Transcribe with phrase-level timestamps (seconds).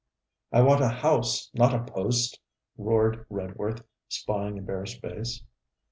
[0.51, 2.39] 'I want a house, not a post!'
[2.75, 5.43] roared Redworth, spying a bare space.